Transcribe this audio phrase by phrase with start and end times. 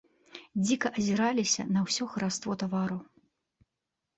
[0.63, 2.99] Дзіка азіраліся на ўсё хараство тавараў.